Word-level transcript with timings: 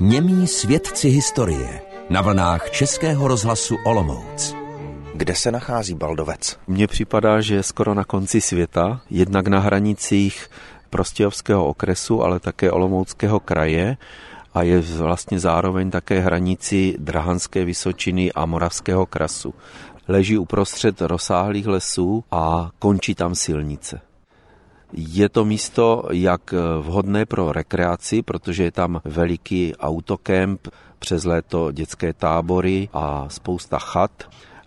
Němí 0.00 0.46
svědci 0.46 1.08
historie 1.08 1.80
na 2.10 2.22
vlnách 2.22 2.70
Českého 2.70 3.28
rozhlasu 3.28 3.76
Olomouc. 3.86 4.54
Kde 5.14 5.34
se 5.34 5.52
nachází 5.52 5.94
Baldovec? 5.94 6.58
Mně 6.66 6.86
připadá, 6.86 7.40
že 7.40 7.54
je 7.54 7.62
skoro 7.62 7.94
na 7.94 8.04
konci 8.04 8.40
světa, 8.40 9.00
jednak 9.10 9.48
na 9.48 9.58
hranicích 9.58 10.50
Prostějovského 10.90 11.66
okresu, 11.66 12.22
ale 12.22 12.40
také 12.40 12.70
Olomouckého 12.70 13.40
kraje 13.40 13.96
a 14.54 14.62
je 14.62 14.80
vlastně 14.80 15.40
zároveň 15.40 15.90
také 15.90 16.20
hranici 16.20 16.94
Drahanské 16.98 17.64
Vysočiny 17.64 18.32
a 18.32 18.46
Moravského 18.46 19.06
krasu. 19.06 19.54
Leží 20.08 20.38
uprostřed 20.38 21.00
rozsáhlých 21.00 21.66
lesů 21.66 22.24
a 22.30 22.70
končí 22.78 23.14
tam 23.14 23.34
silnice. 23.34 24.00
Je 24.92 25.28
to 25.28 25.44
místo 25.44 26.08
jak 26.12 26.54
vhodné 26.80 27.26
pro 27.26 27.52
rekreaci, 27.52 28.22
protože 28.22 28.64
je 28.64 28.72
tam 28.72 29.00
veliký 29.04 29.76
autokemp, 29.76 30.68
přes 30.98 31.24
léto 31.24 31.72
dětské 31.72 32.12
tábory 32.12 32.88
a 32.92 33.28
spousta 33.28 33.78
chat, 33.78 34.10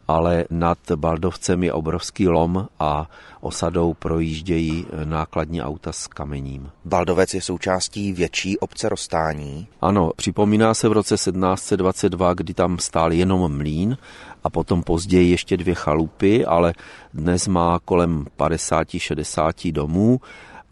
ale 0.08 0.46
nad 0.50 0.78
Baldovcem 0.96 1.64
je 1.64 1.74
obrovský 1.74 2.28
lom 2.28 2.68
a 2.80 3.10
osadou 3.42 3.94
projíždějí 3.94 4.86
nákladní 5.04 5.62
auta 5.62 5.92
s 5.92 6.08
kamením. 6.08 6.70
Baldovec 6.86 7.34
je 7.34 7.42
součástí 7.42 8.14
větší 8.14 8.60
obce 8.60 8.90
Rostání. 8.90 9.68
Ano, 9.82 10.12
připomíná 10.16 10.74
se 10.74 10.90
v 10.90 10.92
roce 10.92 11.16
1722, 11.16 12.34
kdy 12.34 12.54
tam 12.54 12.80
stál 12.80 13.14
jenom 13.14 13.58
mlín 13.58 13.98
a 14.44 14.50
potom 14.50 14.84
později 14.84 15.32
ještě 15.32 15.58
dvě 15.58 15.76
chalupy, 15.76 16.46
ale 16.46 16.74
dnes 17.14 17.48
má 17.48 17.80
kolem 17.86 18.26
50-60 18.38 19.72
domů 19.72 20.22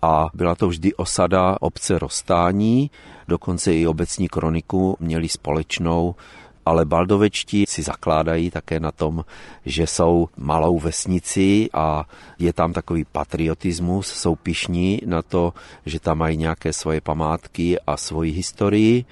a 0.01 0.25
byla 0.33 0.55
to 0.55 0.67
vždy 0.67 0.93
osada 0.93 1.57
obce 1.59 1.99
Rostání, 1.99 2.91
dokonce 3.27 3.73
i 3.73 3.87
obecní 3.87 4.27
kroniku 4.27 4.97
měli 4.99 5.29
společnou 5.29 6.15
ale 6.67 6.85
Baldovečtí 6.85 7.65
si 7.67 7.81
zakládají 7.83 8.51
také 8.51 8.79
na 8.79 8.91
tom, 8.91 9.25
že 9.65 9.87
jsou 9.87 10.27
malou 10.37 10.79
vesnici 10.79 11.69
a 11.73 12.05
je 12.39 12.53
tam 12.53 12.73
takový 12.73 13.05
patriotismus, 13.11 14.07
jsou 14.07 14.35
pišní 14.35 15.01
na 15.05 15.21
to, 15.21 15.53
že 15.85 15.99
tam 15.99 16.17
mají 16.17 16.37
nějaké 16.37 16.73
svoje 16.73 17.01
památky 17.01 17.79
a 17.79 17.97
svoji 17.97 18.31
historii. 18.31 19.05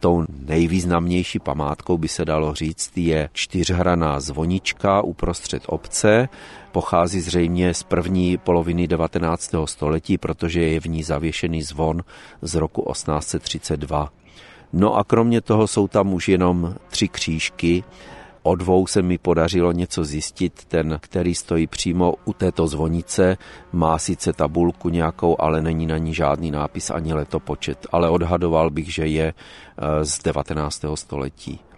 Tou 0.00 0.24
nejvýznamnější 0.46 1.38
památkou 1.38 1.98
by 1.98 2.08
se 2.08 2.24
dalo 2.24 2.54
říct 2.54 2.92
je 2.96 3.28
čtyřhraná 3.32 4.20
zvonička 4.20 5.02
uprostřed 5.02 5.62
obce. 5.66 6.28
Pochází 6.72 7.20
zřejmě 7.20 7.74
z 7.74 7.82
první 7.82 8.38
poloviny 8.38 8.88
19. 8.88 9.54
století, 9.64 10.18
protože 10.18 10.62
je 10.62 10.80
v 10.80 10.86
ní 10.86 11.02
zavěšený 11.02 11.62
zvon 11.62 12.02
z 12.42 12.54
roku 12.54 12.92
1832. 12.92 14.12
No 14.72 14.96
a 14.96 15.04
kromě 15.04 15.40
toho 15.40 15.66
jsou 15.66 15.88
tam 15.88 16.14
už 16.14 16.28
jenom 16.28 16.74
tři 16.88 17.08
křížky. 17.08 17.84
O 18.42 18.54
dvou 18.54 18.86
se 18.86 19.02
mi 19.02 19.18
podařilo 19.18 19.72
něco 19.72 20.04
zjistit. 20.04 20.64
Ten, 20.64 20.98
který 21.02 21.34
stojí 21.34 21.66
přímo 21.66 22.14
u 22.24 22.32
této 22.32 22.66
zvonice, 22.66 23.36
má 23.72 23.98
sice 23.98 24.32
tabulku 24.32 24.88
nějakou, 24.88 25.36
ale 25.40 25.62
není 25.62 25.86
na 25.86 25.98
ní 25.98 26.14
žádný 26.14 26.50
nápis 26.50 26.90
ani 26.90 27.14
letopočet. 27.14 27.86
Ale 27.92 28.10
odhadoval 28.10 28.70
bych, 28.70 28.94
že 28.94 29.06
je 29.06 29.34
eh, 29.34 30.04
z 30.04 30.18
19. 30.22 30.84
století. 30.94 31.69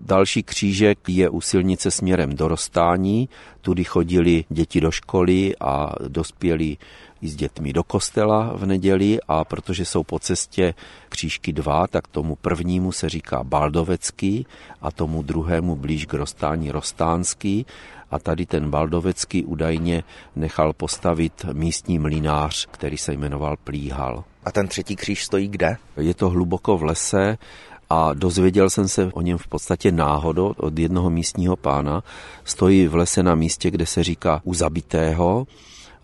Další 0.00 0.42
křížek 0.42 0.98
je 1.08 1.28
u 1.28 1.40
silnice 1.40 1.90
směrem 1.90 2.36
do 2.36 2.48
Rostání, 2.48 3.28
tudy 3.60 3.84
chodili 3.84 4.44
děti 4.48 4.80
do 4.80 4.90
školy 4.90 5.54
a 5.60 5.92
dospěli 6.08 6.76
i 7.20 7.28
s 7.28 7.36
dětmi 7.36 7.72
do 7.72 7.82
kostela 7.82 8.52
v 8.56 8.66
neděli 8.66 9.18
a 9.28 9.44
protože 9.44 9.84
jsou 9.84 10.04
po 10.04 10.18
cestě 10.18 10.74
křížky 11.08 11.52
dva, 11.52 11.86
tak 11.86 12.08
tomu 12.08 12.36
prvnímu 12.36 12.92
se 12.92 13.08
říká 13.08 13.44
Baldovecký 13.44 14.46
a 14.82 14.90
tomu 14.90 15.22
druhému 15.22 15.76
blíž 15.76 16.06
k 16.06 16.14
Rostání 16.14 16.70
Rostánský 16.70 17.66
a 18.10 18.18
tady 18.18 18.46
ten 18.46 18.70
Baldovecký 18.70 19.44
údajně 19.44 20.02
nechal 20.36 20.72
postavit 20.72 21.46
místní 21.52 21.98
mlinář, 21.98 22.66
který 22.70 22.96
se 22.96 23.12
jmenoval 23.12 23.56
Plíhal. 23.64 24.24
A 24.44 24.52
ten 24.52 24.68
třetí 24.68 24.96
kříž 24.96 25.24
stojí 25.24 25.48
kde? 25.48 25.76
Je 25.96 26.14
to 26.14 26.28
hluboko 26.28 26.78
v 26.78 26.82
lese 26.82 27.38
a 27.90 28.12
dozvěděl 28.14 28.70
jsem 28.70 28.88
se 28.88 29.10
o 29.12 29.20
něm 29.20 29.38
v 29.38 29.46
podstatě 29.46 29.92
náhodou 29.92 30.54
od 30.56 30.78
jednoho 30.78 31.10
místního 31.10 31.56
pána. 31.56 32.02
Stojí 32.44 32.86
v 32.86 32.94
lese 32.94 33.22
na 33.22 33.34
místě, 33.34 33.70
kde 33.70 33.86
se 33.86 34.04
říká 34.04 34.40
u 34.44 34.54
zabitého 34.54 35.46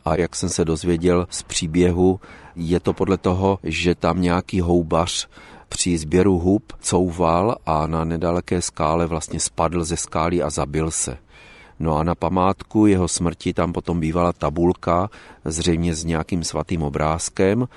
a 0.05 0.17
jak 0.17 0.37
jsem 0.37 0.49
se 0.49 0.65
dozvěděl 0.65 1.27
z 1.31 1.43
příběhu, 1.43 2.21
je 2.57 2.81
to 2.81 2.93
podle 2.93 3.19
toho, 3.19 3.59
že 3.63 3.95
tam 3.95 4.23
nějaký 4.23 4.61
houbař 4.61 5.29
při 5.69 5.99
sběru 5.99 6.39
hub 6.39 6.73
couval 6.81 7.57
a 7.67 7.87
na 7.87 8.05
nedaleké 8.05 8.63
skále 8.63 9.07
vlastně 9.07 9.41
spadl 9.41 9.85
ze 9.85 9.97
skály 9.97 10.43
a 10.43 10.51
zabil 10.51 10.91
se. 10.91 11.19
No 11.81 11.97
a 11.97 12.03
na 12.03 12.15
památku 12.15 12.87
jeho 12.87 13.09
smrti 13.09 13.53
tam 13.53 13.73
potom 13.73 14.01
bývala 14.01 14.33
tabulka, 14.33 15.11
zřejmě 15.45 15.95
s 15.95 16.05
nějakým 16.05 16.45
svatým 16.45 16.83
obrázkem 16.83 17.69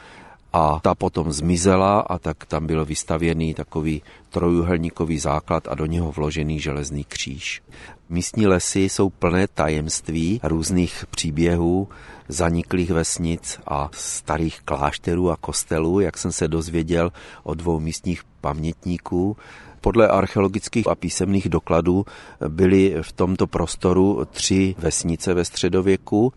a 0.53 0.79
ta 0.81 0.95
potom 0.95 1.31
zmizela 1.31 1.99
a 1.99 2.19
tak 2.19 2.45
tam 2.45 2.67
byl 2.67 2.85
vystavěný 2.85 3.53
takový 3.53 4.01
trojuhelníkový 4.29 5.19
základ 5.19 5.67
a 5.67 5.75
do 5.75 5.85
něho 5.85 6.11
vložený 6.11 6.59
železný 6.59 7.03
kříž. 7.03 7.61
Místní 8.09 8.47
lesy 8.47 8.79
jsou 8.79 9.09
plné 9.09 9.47
tajemství, 9.47 10.39
různých 10.43 11.05
příběhů, 11.09 11.87
zaniklých 12.29 12.91
vesnic 12.91 13.59
a 13.67 13.89
starých 13.93 14.61
klášterů 14.65 15.31
a 15.31 15.37
kostelů, 15.37 15.99
jak 15.99 16.17
jsem 16.17 16.31
se 16.31 16.47
dozvěděl 16.47 17.11
od 17.43 17.53
dvou 17.53 17.79
místních 17.79 18.23
pamětníků. 18.41 19.37
Podle 19.81 20.07
archeologických 20.07 20.87
a 20.87 20.95
písemných 20.95 21.49
dokladů 21.49 22.05
byly 22.47 22.95
v 23.01 23.11
tomto 23.11 23.47
prostoru 23.47 24.27
tři 24.31 24.75
vesnice 24.77 25.33
ve 25.33 25.45
středověku 25.45 26.33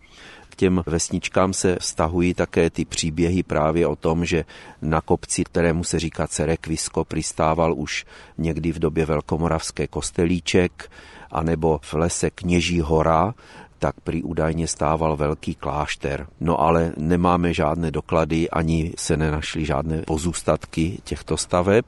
k 0.51 0.55
těm 0.55 0.83
vesničkám 0.85 1.53
se 1.53 1.75
vztahují 1.79 2.33
také 2.33 2.69
ty 2.69 2.85
příběhy 2.85 3.43
právě 3.43 3.87
o 3.87 3.95
tom, 3.95 4.25
že 4.25 4.45
na 4.81 5.01
kopci, 5.01 5.43
kterému 5.43 5.83
se 5.83 5.99
říká 5.99 6.27
Cerekvisko, 6.27 7.05
přistával 7.05 7.73
už 7.73 8.05
někdy 8.37 8.71
v 8.71 8.79
době 8.79 9.05
Velkomoravské 9.05 9.87
kostelíček, 9.87 10.91
anebo 11.31 11.79
v 11.83 11.93
lese 11.93 12.29
Kněží 12.29 12.81
hora, 12.81 13.33
tak 13.79 13.95
prý 14.03 14.23
údajně 14.23 14.67
stával 14.67 15.17
velký 15.17 15.55
klášter. 15.55 16.27
No 16.39 16.61
ale 16.61 16.93
nemáme 16.97 17.53
žádné 17.53 17.91
doklady, 17.91 18.49
ani 18.49 18.93
se 18.97 19.17
nenašly 19.17 19.65
žádné 19.65 20.01
pozůstatky 20.01 21.01
těchto 21.03 21.37
staveb. 21.37 21.85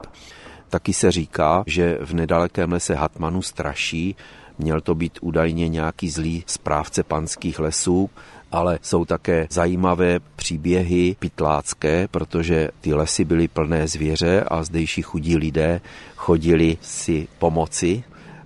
Taky 0.68 0.92
se 0.92 1.10
říká, 1.12 1.64
že 1.66 1.98
v 2.00 2.14
nedalekém 2.14 2.72
lese 2.72 2.94
Hatmanu 2.94 3.42
straší 3.42 4.16
Měl 4.58 4.80
to 4.80 4.94
být 4.94 5.18
údajně 5.20 5.68
nějaký 5.68 6.10
zlý 6.10 6.44
správce 6.46 7.02
panských 7.02 7.58
lesů, 7.58 8.10
ale 8.54 8.78
jsou 8.82 9.04
také 9.04 9.46
zajímavé 9.50 10.20
příběhy 10.36 11.16
pytlácké, 11.18 12.08
protože 12.08 12.68
ty 12.80 12.94
lesy 12.94 13.24
byly 13.24 13.48
plné 13.48 13.88
zvěře 13.88 14.44
a 14.48 14.62
zdejší 14.62 15.02
chudí 15.02 15.36
lidé 15.36 15.80
chodili 16.16 16.78
si 16.80 17.28
pomoci 17.38 18.04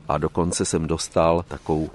a 0.08 0.18
dokonce 0.18 0.64
jsem 0.64 0.86
dostal 0.86 1.44
takovou 1.48 1.90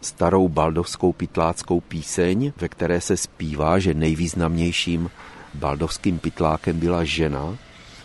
starou 0.00 0.48
baldovskou 0.48 1.12
pytláckou 1.12 1.80
píseň, 1.80 2.52
ve 2.60 2.68
které 2.68 3.00
se 3.00 3.16
zpívá, 3.16 3.78
že 3.78 3.94
nejvýznamnějším 3.94 5.10
baldovským 5.54 6.18
pytlákem 6.18 6.78
byla 6.78 7.04
žena, 7.04 7.58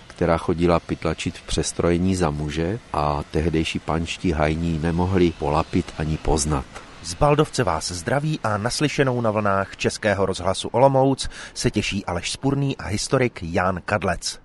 která 0.07 0.37
chodila 0.37 0.79
pytlačit 0.79 1.37
v 1.37 1.41
přestrojení 1.41 2.15
za 2.15 2.29
muže 2.29 2.79
a 2.93 3.23
tehdejší 3.31 3.79
panští 3.79 4.31
hajní 4.31 4.79
nemohli 4.79 5.31
polapit 5.31 5.93
ani 5.97 6.17
poznat. 6.17 6.65
Z 7.03 7.13
Baldovce 7.13 7.63
vás 7.63 7.91
zdraví 7.91 8.39
a 8.43 8.57
naslyšenou 8.57 9.21
na 9.21 9.31
vlnách 9.31 9.77
Českého 9.77 10.25
rozhlasu 10.25 10.67
Olomouc 10.67 11.29
se 11.53 11.71
těší 11.71 12.05
Aleš 12.05 12.31
Spurný 12.31 12.77
a 12.77 12.83
historik 12.83 13.39
Jan 13.41 13.81
Kadlec. 13.85 14.42